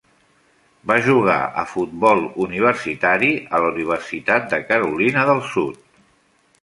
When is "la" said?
3.65-3.69